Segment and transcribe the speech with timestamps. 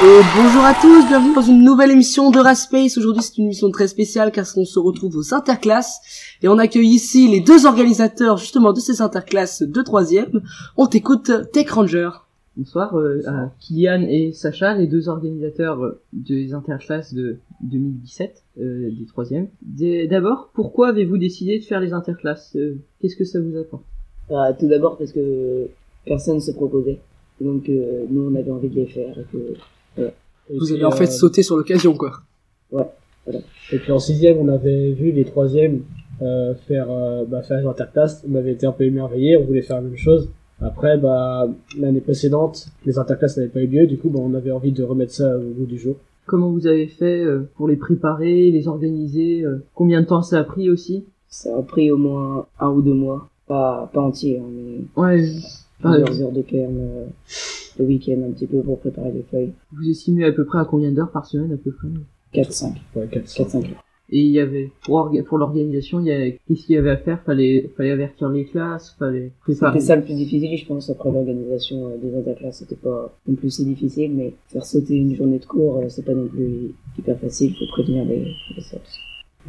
[0.00, 2.96] Et bonjour à tous, bienvenue dans une nouvelle émission de Raspace.
[2.96, 6.00] Aujourd'hui c'est une émission très spéciale car on se retrouve aux interclasses
[6.40, 10.40] et on accueille ici les deux organisateurs justement de ces interclasses de troisième.
[10.76, 12.10] On t'écoute Tech Ranger.
[12.56, 18.90] Bonsoir euh, à Kylian et Sacha, les deux organisateurs euh, des interclasses de 2017, euh,
[18.92, 19.48] des troisièmes.
[19.62, 23.82] D'abord, pourquoi avez-vous décidé de faire les interclasses Euh, Qu'est-ce que ça vous apporte?
[24.30, 25.66] Bah, tout d'abord parce que
[26.04, 27.00] personne ne se proposait.
[27.40, 29.18] Donc euh, nous on avait envie de les faire.
[29.18, 29.54] Et que,
[30.50, 32.22] Vous puis, avez en fait euh, sauté sur l'occasion quoi.
[33.72, 35.82] Et puis en sixième, on avait vu les troisièmes
[36.22, 38.24] euh, faire, euh, bah, faire les interclasses.
[38.28, 40.30] On avait été un peu émerveillés, on voulait faire la même chose.
[40.60, 44.50] Après, bah, l'année précédente, les interclasses n'avaient pas eu lieu, du coup, bah, on avait
[44.50, 45.96] envie de remettre ça au goût du jour.
[46.26, 50.40] Comment vous avez fait euh, pour les préparer, les organiser euh, Combien de temps ça
[50.40, 51.04] a pris aussi?
[51.28, 53.28] Ça a pris au moins un ou deux mois.
[53.46, 55.24] Pas, pas entier, hein, mais Ouais,
[55.80, 57.06] plusieurs heures de euh,
[57.78, 59.52] le week-end un petit peu pour préparer les feuilles.
[59.72, 61.88] vous estimez à peu près à combien d'heures par semaine à peu près?
[62.34, 62.74] 4-5.
[62.94, 63.64] Ouais, 4, 4-5
[64.10, 66.90] Et il y avait pour, orga- pour l'organisation, il y avait qu'est-ce qu'il y avait
[66.90, 67.22] à faire?
[67.24, 69.78] Fallait fallait avertir les classes, fallait préparer.
[69.80, 72.58] C'était ça le plus difficile, je pense, après l'organisation euh, des interclasses.
[72.58, 76.04] C'était pas non plus si difficile, mais faire sauter une journée de cours, euh, c'est
[76.04, 77.54] pas non plus hyper facile.
[77.58, 78.80] Faut prévenir les professeurs.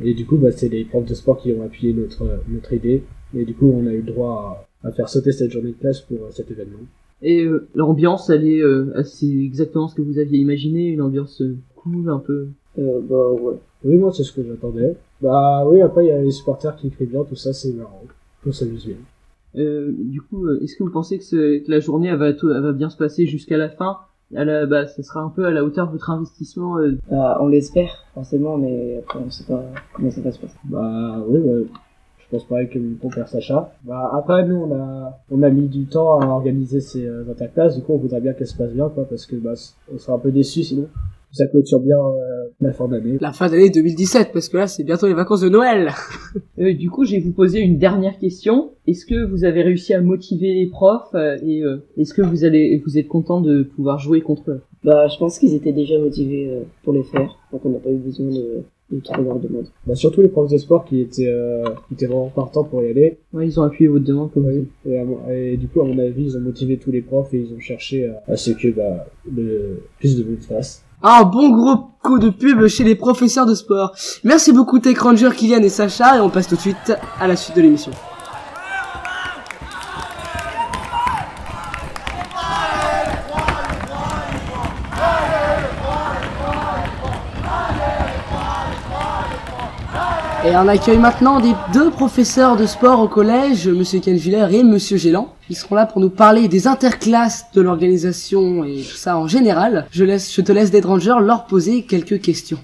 [0.01, 3.03] Et du coup, bah, c'est les profs de sport qui ont appuyé notre, notre idée.
[3.35, 5.77] Et du coup, on a eu le droit à, à faire sauter cette journée de
[5.77, 6.79] classe pour euh, cet événement.
[7.21, 11.41] Et euh, l'ambiance, elle est, euh, c'est exactement ce que vous aviez imaginé, une ambiance
[11.41, 12.47] euh, cool, un peu.
[12.77, 13.55] Euh, bah ouais.
[13.83, 14.95] Oui, moi, c'est ce que j'attendais.
[15.21, 18.03] Bah oui, après, il y a les supporters qui crient bien, tout ça, c'est marrant.
[18.47, 18.95] On s'amuse bien.
[19.57, 22.31] Euh, du coup, euh, est-ce que vous pensez que, ce- que la journée elle va,
[22.33, 23.97] tout- elle va bien se passer jusqu'à la fin?
[24.35, 26.77] À la, bah, ça sera un peu à la hauteur de votre investissement.
[26.77, 29.63] euh, Bah, on l'espère, forcément, mais après, on sait pas
[29.93, 30.55] comment ça va se passer.
[30.65, 31.65] Bah oui, ouais.
[32.31, 33.71] Je pense pareil que mon compère Sacha.
[33.83, 37.75] Bah après nous on a on a mis du temps à organiser ces euh, interclasses,
[37.75, 39.53] du coup on voudrait bien qu'elles se passent bien quoi, parce que bah
[39.93, 40.87] on sera un peu déçus sinon.
[41.31, 43.17] Ça clôture bien euh, la fin d'année.
[43.21, 45.91] La fin d'année 2017 parce que là c'est bientôt les vacances de Noël.
[46.59, 48.71] Euh, du coup, je vais vous poser une dernière question.
[48.85, 52.43] Est-ce que vous avez réussi à motiver les profs euh, et euh, est-ce que vous
[52.43, 54.61] allez, vous êtes content de pouvoir jouer contre eux?
[54.83, 57.89] Bah, je pense qu'ils étaient déjà motivés euh, pour les faire, donc on n'a pas
[57.89, 58.63] eu besoin de,
[59.85, 62.89] Bah surtout les profs de sport qui étaient euh, qui étaient vraiment partants pour y
[62.89, 63.17] aller.
[63.33, 64.67] Ouais, ils ont appuyé votre demande comme Oui.
[64.85, 67.33] Et, à mon- et du coup à mon avis ils ont motivé tous les profs
[67.33, 70.83] et ils ont cherché à, à ce que bah le plus de monde fasse.
[71.03, 73.95] Un bon gros coup de pub chez les professeurs de sport.
[74.23, 77.35] Merci beaucoup Tech Ranger, Kylian et Sacha et on passe tout de suite à la
[77.35, 77.91] suite de l'émission.
[90.49, 94.63] Et on accueille maintenant des deux professeurs de sport au collège, Monsieur Ken Villers et
[94.63, 95.31] Monsieur Gélan.
[95.47, 99.85] Ils seront là pour nous parler des interclasses de l'organisation et tout ça en général.
[99.91, 102.57] Je laisse, je te laisse d'être ranger leur poser quelques questions.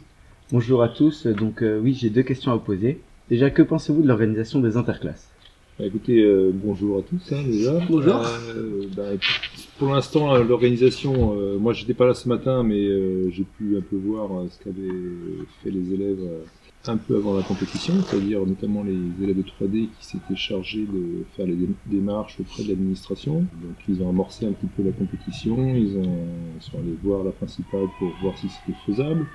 [0.51, 3.01] Bonjour à tous, donc euh, oui j'ai deux questions à vous poser.
[3.29, 5.29] Déjà que pensez-vous de l'organisation des interclasses?
[5.77, 7.79] Bah, écoutez, euh, bonjour à tous hein, déjà.
[7.87, 8.15] Bonjour.
[8.15, 9.03] Euh, bah,
[9.77, 13.77] pour l'instant, euh, l'organisation, euh, moi j'étais pas là ce matin, mais euh, j'ai pu
[13.77, 14.89] un peu voir euh, ce qu'avaient
[15.63, 16.39] fait les élèves euh,
[16.89, 21.23] un peu avant la compétition, c'est-à-dire notamment les élèves de 3D qui s'étaient chargés de
[21.35, 23.35] faire les dé- démarches auprès de l'administration.
[23.35, 27.23] Donc ils ont amorcé un petit peu la compétition, ils, ont, ils sont allés voir
[27.23, 29.25] la principale pour voir si c'était faisable.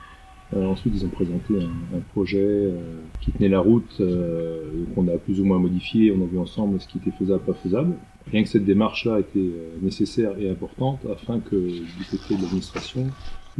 [0.52, 1.54] Euh, ensuite, ils ont présenté
[1.94, 6.10] un, projet euh, qui tenait la route, euh, qu'on a plus ou moins modifié.
[6.10, 7.94] On a vu ensemble ce qui était faisable, pas faisable.
[8.32, 9.50] Rien que cette démarche-là était
[9.80, 13.06] nécessaire et importante afin que du côté de l'administration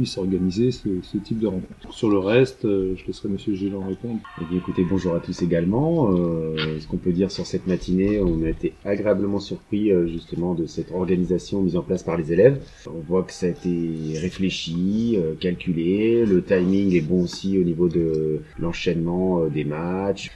[0.01, 1.93] puisse organiser ce, type de rencontre.
[1.93, 4.19] Sur le reste, euh, je laisserai Monsieur Gélan répondre.
[4.41, 6.11] Eh écoutez, bonjour à tous également.
[6.11, 10.55] Euh, ce qu'on peut dire sur cette matinée, on a été agréablement surpris euh, justement
[10.55, 12.59] de cette organisation mise en place par les élèves.
[12.87, 17.87] On voit que ça a été réfléchi, calculé, le timing est bon aussi au niveau
[17.87, 20.31] de l'enchaînement des matchs.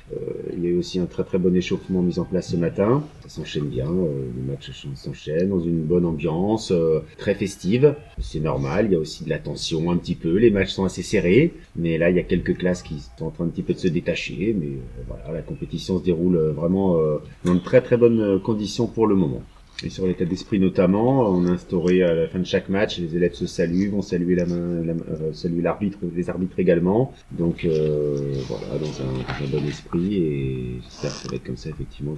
[0.55, 3.03] Il y a eu aussi un très très bon échauffement mis en place ce matin.
[3.23, 6.71] Ça s'enchaîne bien, les matchs s'enchaînent dans une bonne ambiance,
[7.17, 7.95] très festive.
[8.19, 10.83] C'est normal, il y a aussi de la tension un petit peu, les matchs sont
[10.83, 13.63] assez serrés, mais là il y a quelques classes qui sont en train un petit
[13.63, 17.55] peu de se détacher, mais euh, voilà, la compétition se déroule euh, vraiment euh, dans
[17.55, 19.41] de très très bonnes conditions pour le moment.
[19.83, 23.15] Et sur l'état d'esprit notamment, on a instauré à la fin de chaque match, les
[23.15, 24.81] élèves se saluent, vont saluer la main,
[25.33, 27.13] saluer l'arbitre, les arbitres également.
[27.31, 32.15] Donc voilà, dans un, bon esprit et j'espère que ça va être comme ça effectivement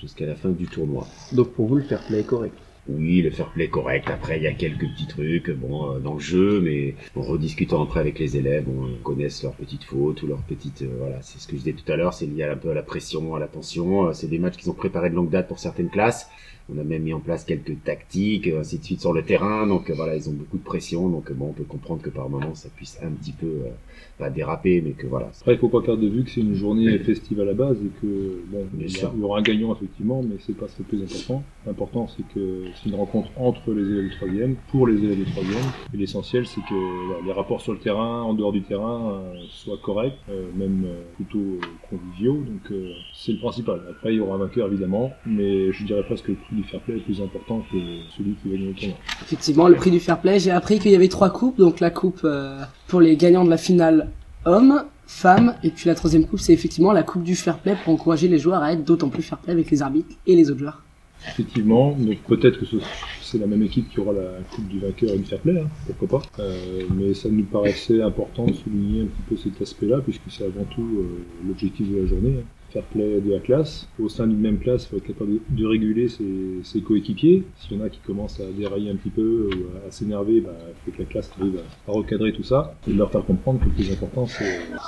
[0.00, 1.06] jusqu'à la fin du tournoi.
[1.30, 2.56] Donc pour vous, le fair play est correct.
[2.88, 4.08] Oui, le fair play correct.
[4.08, 7.82] Après, il y a quelques petits trucs, bon, euh, dans le jeu, mais en rediscutant
[7.82, 11.38] après avec les élèves, on connaissent leurs petites fautes ou leurs petites, euh, voilà, c'est
[11.38, 13.38] ce que je disais tout à l'heure, c'est lié un peu à la pression, à
[13.38, 14.06] la tension.
[14.08, 16.30] Euh, C'est des matchs qu'ils ont préparés de longue date pour certaines classes.
[16.74, 19.66] On a même mis en place quelques tactiques, ainsi de suite sur le terrain.
[19.66, 21.08] Donc euh, voilà, ils ont beaucoup de pression.
[21.08, 23.70] Donc euh, bon, on peut comprendre que par moment, ça puisse un petit peu, euh,
[24.18, 25.30] pas déraper, mais que voilà.
[25.40, 27.76] Après, il faut pas perdre de vue que c'est une journée festive à la base
[27.78, 29.10] et que bon, il y, a- sûr.
[29.14, 31.42] il y aura un gagnant effectivement, mais c'est pas ce qui est le plus important.
[31.66, 35.24] L'important, c'est que c'est une rencontre entre les élèves du troisième, pour les élèves du
[35.24, 35.64] troisième.
[35.94, 39.78] Et l'essentiel, c'est que les rapports sur le terrain, en dehors du terrain, euh, soient
[39.82, 40.84] corrects, euh, même
[41.16, 42.42] plutôt conviviaux.
[42.46, 42.78] Donc
[43.14, 43.80] c'est le principal.
[43.90, 46.96] Après, il y aura un vainqueur évidemment, mais je dirais presque prix du fair play
[46.96, 47.76] est plus important que
[48.16, 48.96] celui qui gagne le tournoi.
[49.22, 51.90] Effectivement, le prix du fair play, j'ai appris qu'il y avait trois coupes, donc la
[51.90, 54.10] coupe euh, pour les gagnants de la finale
[54.44, 57.92] hommes, femmes, et puis la troisième coupe, c'est effectivement la coupe du fair play pour
[57.92, 60.60] encourager les joueurs à être d'autant plus fair play avec les arbitres et les autres
[60.60, 60.82] joueurs.
[61.30, 62.76] Effectivement, donc peut-être que ce-
[63.22, 65.66] c'est la même équipe qui aura la coupe du vainqueur et du fair play, hein,
[65.98, 66.42] pourquoi pas.
[66.42, 70.44] Euh, mais ça nous paraissait important de souligner un petit peu cet aspect-là, puisque c'est
[70.44, 72.34] avant tout euh, l'objectif de la journée.
[72.38, 72.44] hein.
[72.70, 73.88] Fair play de la classe.
[73.98, 76.24] Au sein d'une même classe, il faut être capable de, réguler ses,
[76.62, 77.44] ses coéquipiers.
[77.56, 80.50] S'il y en a qui commencent à dérailler un petit peu ou à, s'énerver, bah,
[80.68, 83.60] il faut que la classe arrive à, recadrer tout ça et de leur faire comprendre
[83.60, 84.44] que le plus important, c'est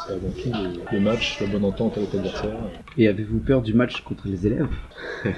[0.06, 2.58] c'est avant tout le, le match, la bonne entente avec l'adversaire.
[2.98, 4.68] Et avez-vous peur du match contre les élèves?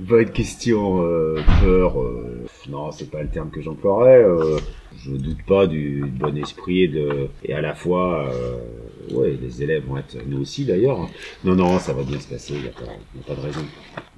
[0.00, 1.02] Bonne question.
[1.02, 4.22] Euh, peur, euh, non, c'est pas le terme que j'emploierais.
[4.24, 4.58] Euh,
[5.04, 9.36] je doute pas du, du bon esprit et, de, et à la fois, euh, ouais,
[9.40, 11.08] les élèves vont être, nous aussi d'ailleurs.
[11.44, 12.54] Non, non, ça va bien se passer.
[12.54, 13.60] Il n'y a, pas- y a pas de raison.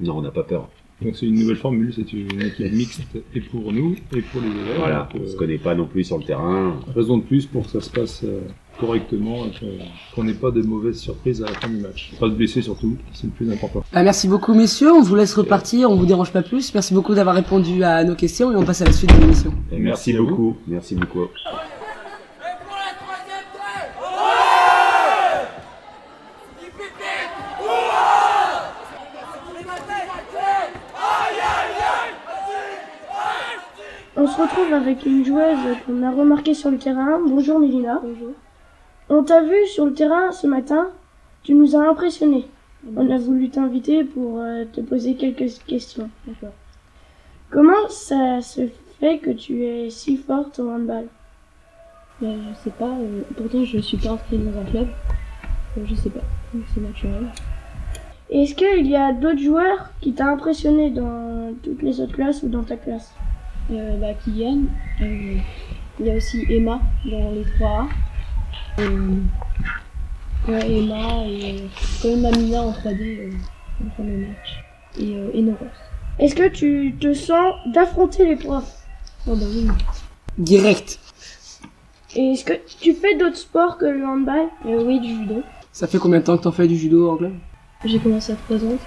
[0.01, 0.69] Non, on n'a pas peur.
[1.01, 3.01] Donc c'est une nouvelle formule, c'est une équipe mixte
[3.35, 4.77] et pour nous et pour les élèves.
[4.81, 6.79] Voilà, Donc, on euh, se connaît pas non plus sur le terrain.
[6.95, 8.41] raison de plus pour que ça se passe euh,
[8.81, 12.13] correctement et que- qu'on n'ait pas de mauvaises surprises à la fin du match.
[12.19, 13.85] Pas de blessés surtout, c'est le plus important.
[13.93, 16.73] Bah, merci beaucoup messieurs, on vous laisse repartir, on vous dérange pas plus.
[16.75, 19.53] Merci beaucoup d'avoir répondu à nos questions et on passe à la suite de l'émission.
[19.71, 20.57] Merci merci beaucoup.
[20.67, 21.27] Merci beaucoup.
[34.17, 37.19] On se retrouve avec une joueuse qu'on a remarquée sur le terrain.
[37.27, 38.01] Bonjour Mélina.
[38.03, 38.33] Bonjour.
[39.13, 40.89] On t'a vu sur le terrain ce matin.
[41.43, 42.47] Tu nous as impressionné.
[42.97, 46.09] On a voulu t'inviter pour euh, te poser quelques questions.
[46.29, 46.55] D'accord.
[47.51, 48.69] Comment ça se
[49.01, 51.07] fait que tu es si forte au handball?
[52.21, 54.87] Ben, je sais pas, euh, pourtant je suis pas inscrite dans un club.
[55.77, 56.21] Euh, je sais pas,
[56.73, 57.27] c'est naturel.
[58.31, 62.49] Est-ce qu'il y a d'autres joueurs qui t'ont impressionné dans toutes les autres classes ou
[62.49, 63.13] dans ta classe?
[63.73, 64.67] Euh, bah, Kylian,
[65.01, 65.43] il
[65.99, 67.89] y a aussi Emma dans les 3A.
[68.81, 69.21] Euh,
[70.49, 71.67] ouais, Emma et euh,
[72.03, 73.31] quand même Amina en 3D euh,
[73.81, 74.65] dans le premier match.
[74.99, 75.67] Et, euh, et Noros.
[76.19, 78.73] Est-ce que tu te sens d'affronter les profs
[79.27, 79.69] Oh bah oui.
[80.39, 80.99] Direct.
[82.17, 84.49] Et est-ce que tu fais d'autres sports que le handball?
[84.67, 85.43] Euh, oui, du judo.
[85.73, 87.35] Ça fait combien de temps que t'en fais du judo en club
[87.85, 88.79] J'ai commencé à 3 ans,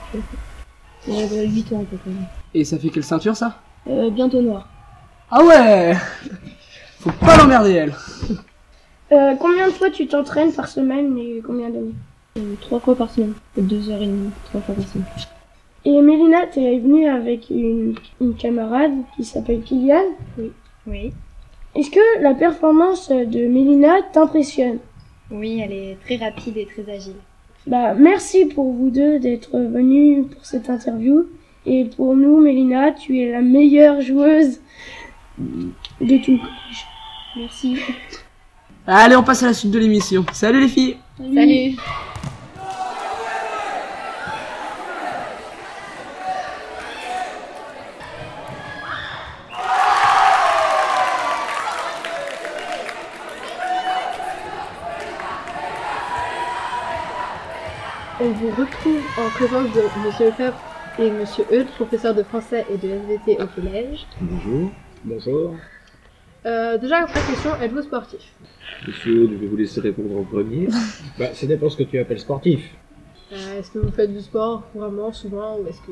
[1.07, 2.12] j'avais 8 ans à peu près.
[2.54, 3.60] Et ça fait quelle ceinture ça?
[3.88, 4.68] Euh, bientôt noir.
[5.32, 5.94] Ah ouais
[7.00, 7.94] Faut pas l'emmerder elle.
[9.13, 11.93] Euh, Combien de fois tu t'entraînes par semaine et combien d'années
[12.38, 13.34] Euh, trois fois par semaine.
[13.58, 15.05] Deux heures et demie, trois fois par semaine.
[15.86, 20.01] Et Mélina, t'es venue avec une, une camarade qui s'appelle Kylian.
[20.88, 21.12] Oui.
[21.75, 24.79] Est-ce que la performance de Mélina t'impressionne?
[25.32, 27.15] Oui, elle est très rapide et très agile.
[27.67, 31.25] Bah, merci pour vous deux d'être venus pour cette interview.
[31.65, 34.60] Et pour nous, Mélina, tu es la meilleure joueuse
[35.38, 36.39] de tout.
[37.38, 37.77] Merci.
[38.86, 40.25] Allez, on passe à la suite de l'émission.
[40.34, 41.78] Salut les filles Salut.
[58.20, 60.58] On vous retrouve en présence de Monsieur Lefebvre
[61.00, 64.06] et Monsieur Eudes, professeur de français et de SVT au collège.
[64.20, 64.72] Bonjour.
[65.06, 65.56] Bonjour.
[66.46, 68.20] Euh, déjà, la première question, êtes-vous sportif?
[68.88, 70.68] Monsieur, je vais vous laisser répondre en premier.
[71.20, 72.70] bah, ça dépend ce que tu appelles sportif.
[73.32, 75.92] Euh, Est-ce que vous faites du sport vraiment souvent ou est-ce que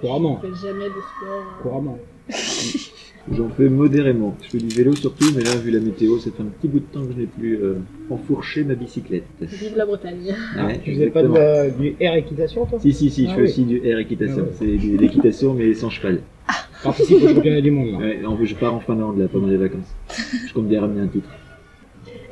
[0.00, 0.40] Couramment.
[0.42, 1.28] Vous faites jamais de sport.
[1.58, 1.62] euh?
[1.62, 1.98] Couramment.
[3.32, 4.36] J'en fais modérément.
[4.42, 6.80] Je fais du vélo surtout, mais là, vu la météo, ça fait un petit bout
[6.80, 7.74] de temps que je n'ai plus euh,
[8.10, 9.22] enfourché ma bicyclette.
[9.40, 10.34] Vive la Bretagne.
[10.56, 12.80] Ouais, tu faisais pas de la- du air équitation, toi?
[12.80, 13.48] Si, si, si, je Ah fais oui.
[13.48, 14.38] aussi du air équitation.
[14.40, 14.52] Ah ouais.
[14.58, 16.20] C'est de l'équitation, mais sans cheval.
[16.82, 17.98] Participe au championnat du monde, là.
[17.98, 19.94] Ouais, en fait, je pars en Finlande, là, pendant les vacances.
[20.46, 21.28] Je compte bien ramener un titre.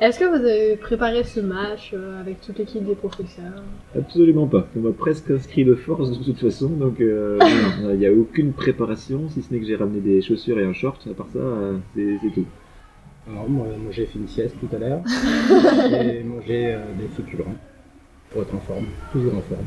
[0.01, 3.63] Est-ce que vous avez préparé ce match euh, avec toute l'équipe des professeurs?
[3.95, 4.67] Absolument pas.
[4.75, 7.39] On m'a presque inscrit de force de toute façon, donc euh,
[7.83, 10.73] il n'y a aucune préparation, si ce n'est que j'ai ramené des chaussures et un
[10.73, 11.07] short.
[11.07, 12.47] À part ça, euh, c'est tout.
[13.31, 15.03] Alors, moi, moi, j'ai fait une sieste tout à l'heure.
[15.91, 17.55] J'ai mangé euh, des féculents
[18.31, 18.87] pour être en forme.
[19.13, 19.67] Toujours en forme.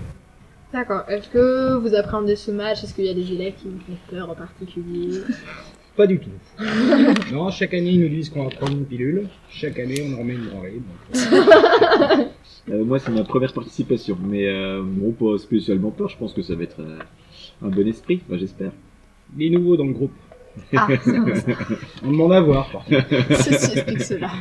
[0.73, 1.03] D'accord.
[1.07, 2.83] Est-ce que vous appréhendez ce match?
[2.83, 5.21] Est-ce qu'il y a des élèves qui vous font peur en particulier?
[5.95, 6.31] Pas du tout.
[7.31, 9.27] non, chaque année, ils nous disent qu'on va prendre une pilule.
[9.49, 10.81] Chaque année, on en remet une branlée.
[11.13, 12.25] donc, euh,
[12.69, 16.09] Euh, moi, c'est ma première participation, mais euh, bon, pas spécialement peur.
[16.09, 16.99] Je pense que ça va être euh,
[17.61, 18.71] un bon esprit, enfin, j'espère.
[19.37, 20.13] Les nouveaux dans le groupe.
[20.75, 20.87] Ah,
[22.03, 23.05] on demande à voir, par contre.
[23.43, 24.31] Ceci explique cela.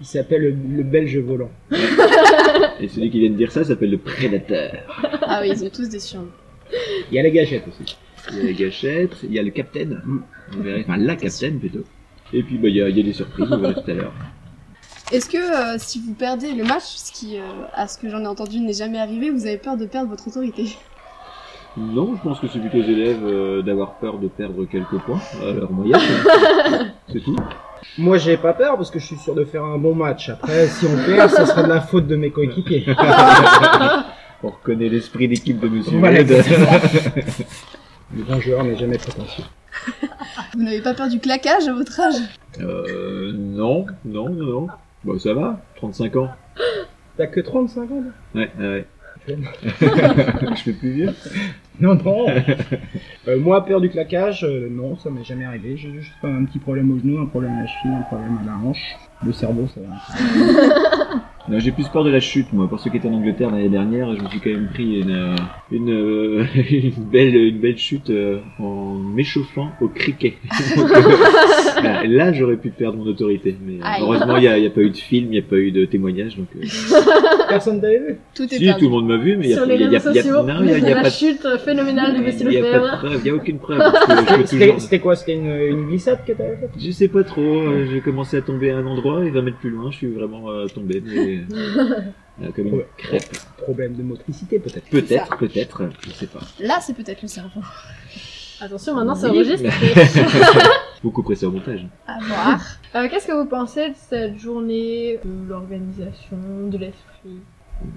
[0.00, 1.50] Il s'appelle le, le Belge volant.
[2.80, 4.72] Et celui qui vient de dire ça s'appelle le prédateur.
[5.22, 6.28] Ah oui, ils ont tous des surnoms.
[7.10, 7.96] Il y a la gâchette aussi.
[8.30, 10.02] Il y a la gâchette, il y a le capitaine,
[10.52, 11.84] vous verrez, enfin la capitaine plutôt.
[12.32, 13.94] Et puis bah, il y, a, il y a des surprises, vous verrez tout à
[13.94, 14.12] l'heure.
[15.10, 18.20] Est-ce que euh, si vous perdez le match, ce qui, euh, à ce que j'en
[18.20, 20.76] ai entendu, n'est jamais arrivé, vous avez peur de perdre votre autorité?
[21.76, 25.20] Non, je pense que c'est plutôt aux élèves euh, d'avoir peur de perdre quelques points
[25.42, 26.00] à leur moyenne.
[27.12, 27.36] c'est tout.
[27.96, 30.28] Moi, j'ai pas peur parce que je suis sûr de faire un bon match.
[30.28, 32.86] Après, si on perd, ça sera de la faute de mes coéquipiers.
[34.42, 36.22] On reconnaît l'esprit d'équipe de Monsieur Voilà.
[38.16, 39.44] Le bon joueur n'est jamais prétentieux.
[40.54, 42.14] Vous n'avez pas peur du claquage à votre âge?
[42.60, 44.66] Euh, non, non, non, non.
[45.04, 46.28] Bon, ça va, 35 ans.
[47.16, 48.02] T'as que 35 ans,
[48.34, 48.86] Ouais, ouais,
[49.80, 51.14] je fais plus vieux.
[51.80, 52.26] Non, non.
[53.28, 55.76] Euh, moi, peur du claquage, euh, non, ça m'est jamais arrivé.
[55.76, 58.46] J'ai juste un petit problème au genou, un problème à la cheville, un problème à
[58.46, 58.96] la hanche.
[59.24, 59.88] Le cerveau, ça va.
[61.50, 62.68] Non, j'ai plus peur de la chute, moi.
[62.68, 65.10] Pour ceux qui étaient en Angleterre l'année dernière, je me suis quand même pris une,
[65.10, 65.34] euh,
[65.72, 70.34] une, euh, une belle, une belle chute euh, en m'échauffant au cricket.
[70.76, 73.56] Donc, euh, là, là, j'aurais pu perdre mon autorité.
[73.64, 75.38] Mais euh, heureusement, il n'y a, il y a pas eu de film, il n'y
[75.38, 76.36] a pas eu de témoignage.
[76.36, 76.66] Donc, euh,
[77.48, 78.80] Personne t'avait vu Tout est si, perdu.
[78.80, 79.94] tout le monde m'a vu, mais il y a, Sur les il y a- y
[79.94, 82.14] a- a- sociaux, non, il y a- il y a la pas de- chute phénoménale
[82.18, 83.80] de Monsieur il y a pas de preuve, il y a aucune preuve.
[84.78, 88.00] C'était quoi C'était une, une glissade que t'avais faite Je sais pas trop, euh, j'ai
[88.00, 90.66] commencé à tomber à un endroit et 20 mètres plus loin, je suis vraiment euh,
[90.66, 93.36] tombé, mais euh, comme une crêpe.
[93.56, 94.88] Problème de motricité, peut-être.
[94.88, 96.40] Peut-être, peut-être, je sais pas.
[96.60, 97.60] Là, c'est peut-être le cerveau.
[98.60, 99.68] Attention, maintenant ça Oui, enregistre.
[101.02, 101.86] Beaucoup pressé au montage.
[102.06, 102.60] À voir.
[102.96, 106.36] Euh, Qu'est-ce que vous pensez de cette journée, de l'organisation,
[106.68, 107.38] de l'esprit?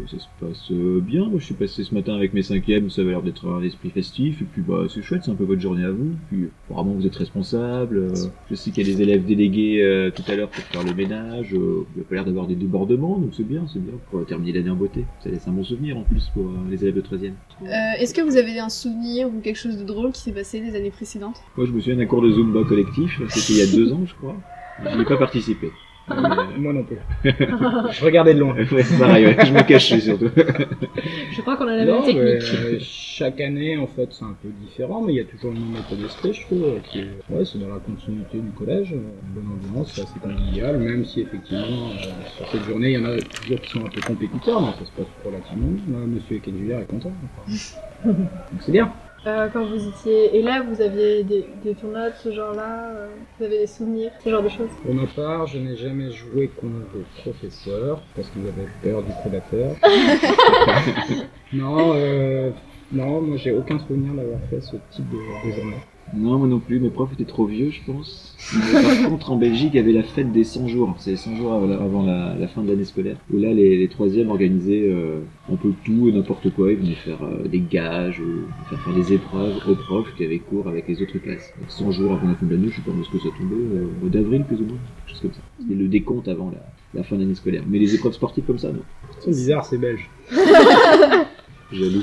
[0.08, 3.02] Ça se passe euh, bien, moi je suis passé ce matin avec mes cinquièmes, ça
[3.02, 5.62] avait l'air d'être un esprit festif, et puis bah c'est chouette, c'est un peu votre
[5.62, 8.14] journée à vous, puis apparemment vous êtes responsable, euh,
[8.50, 10.94] je sais qu'il y a des élèves délégués euh, tout à l'heure pour faire le
[10.94, 13.94] ménage, euh, il n'y a pas l'air d'avoir des débordements, donc c'est bien, c'est bien,
[14.10, 16.84] pour terminer l'année en beauté, ça laisse un bon souvenir en plus pour euh, les
[16.84, 17.68] élèves de 13 e Euh,
[18.00, 20.76] Est-ce que vous avez un souvenir ou quelque chose de drôle qui s'est passé les
[20.76, 21.42] années précédentes?
[21.56, 24.04] Moi je me souviens d'un cours de Zumba collectif, c'était il y a deux ans
[24.06, 24.36] je crois,
[24.84, 25.70] je n'ai pas participé.
[26.10, 26.14] Euh,
[26.58, 26.98] Moi non plus.
[27.24, 28.54] je regardais de loin.
[28.56, 30.30] ouais, c'est pareil, ouais, je me cachais surtout.
[30.36, 32.44] Je crois qu'on a la même Non, mais, technique.
[32.64, 35.60] euh, chaque année, en fait, c'est un peu différent, mais il y a toujours une
[35.72, 36.66] même état d'esprit, je trouve.
[36.84, 37.08] Qui est...
[37.30, 38.94] Ouais, c'est dans la continuité du collège.
[39.34, 43.06] bonne ambiance, c'est assez convivial, même si effectivement, euh, sur cette journée, il y en
[43.10, 46.00] a toujours qui sont un peu compétiteurs, mais ça se passe relativement bien.
[46.08, 47.12] Monsieur Kenjulier est content.
[48.06, 48.16] Donc
[48.62, 48.92] c'est bien.
[49.28, 53.46] Euh, quand vous étiez élève, vous aviez des, des tournois de ce genre-là euh, Vous
[53.46, 54.70] avez des souvenirs Ce genre de choses?
[54.84, 59.12] Pour ma part, je n'ai jamais joué contre des professeurs parce qu'ils avaient peur du
[59.22, 59.76] prédateur.
[61.54, 62.50] non, euh,
[62.92, 65.18] non, moi j'ai aucun souvenir d'avoir fait ce type de,
[65.50, 65.78] de journée.
[66.14, 68.36] Non, moi non plus, mes profs étaient trop vieux, je pense.
[68.54, 70.96] Mais par contre, en Belgique, il y avait la fête des 100 jours.
[70.98, 73.18] C'est 100 jours avant la, fin de l'année scolaire.
[73.34, 76.72] Où là, les, les troisièmes organisaient euh, un peu tout et n'importe quoi.
[76.72, 80.40] Ils venaient faire euh, des gages, ou faire faire des épreuves aux profs qui avaient
[80.40, 81.54] cours avec les autres classes.
[81.60, 83.30] Donc, 100 jours avant la fin de l'année, je sais pas où est-ce que ça
[83.38, 85.42] tombait, euh, au mois d'avril plus ou moins, quelque chose comme ça.
[85.60, 87.64] C'était le décompte avant la, la fin de l'année scolaire.
[87.68, 88.84] Mais les épreuves sportives comme ça, non.
[89.20, 90.10] C'est bizarre, c'est belge.
[91.72, 92.02] Jaloux.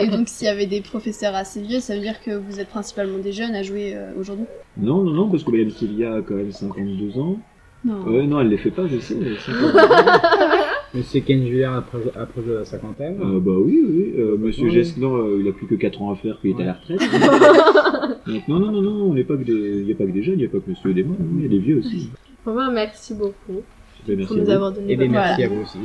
[0.00, 2.68] Et donc, s'il y avait des professeurs assez vieux, ça veut dire que vous êtes
[2.68, 4.46] principalement des jeunes à jouer euh, aujourd'hui?
[4.76, 7.38] Non, non, non, parce que Madame Sylvia a quand même 52 ans.
[7.84, 8.02] Non.
[8.04, 9.16] Ouais, non, elle les fait pas, je sais.
[9.20, 9.82] elle a 52 ans.
[10.94, 13.18] Monsieur Kenjulier approche, approche de la cinquantaine.
[13.22, 14.12] Euh, bah oui, oui.
[14.18, 14.70] Euh, Monsieur Ouais.
[14.70, 16.72] Geslan, euh, il a plus que 4 ans à faire, puis il est à la
[16.74, 17.00] retraite.
[18.26, 20.10] Donc non, non, non, non, on n'est pas que des, il n'y a pas que
[20.10, 22.10] des jeunes, il n'y a pas que Monsieur Desmois, il y a des vieux aussi.
[22.44, 23.62] Bon, ben, merci beaucoup
[24.08, 25.78] merci pour nous avoir donné Et des merci à vous aussi.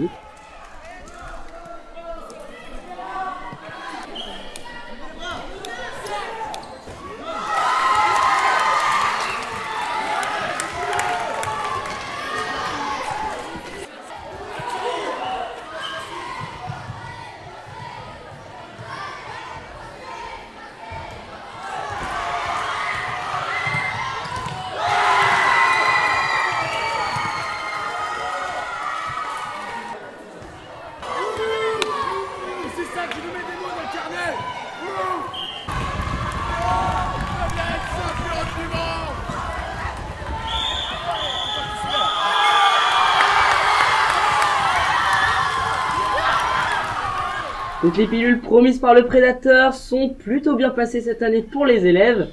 [47.87, 51.85] Donc les pilules promises par le prédateur sont plutôt bien passées cette année pour les
[51.85, 52.27] élèves,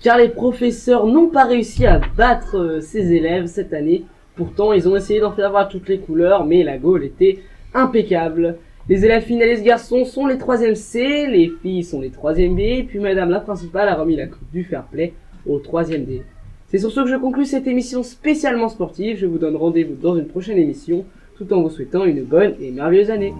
[0.00, 4.04] car les professeurs n'ont pas réussi à battre euh, ces élèves cette année.
[4.36, 7.40] Pourtant, ils ont essayé d'en faire avoir toutes les couleurs, mais la Gaule était
[7.74, 8.58] impeccable.
[8.88, 13.00] Les élèves finalistes garçons sont les 3 C, les filles sont les 3 B, puis
[13.00, 15.12] madame la principale a remis la coupe du fair play
[15.44, 16.22] au 3 D.
[16.68, 19.18] C'est sur ce que je conclus cette émission spécialement sportive.
[19.18, 21.04] Je vous donne rendez-vous dans une prochaine émission,
[21.36, 23.34] tout en vous souhaitant une bonne et merveilleuse année.